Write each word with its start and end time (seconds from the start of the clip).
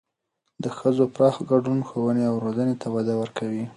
د 0.63 0.65
ښځو 0.77 1.03
پراخ 1.15 1.35
ګډون 1.51 1.79
ښوونې 1.87 2.23
او 2.29 2.35
روزنې 2.43 2.75
ته 2.81 2.87
وده 2.95 3.13
ورکوي. 3.21 3.63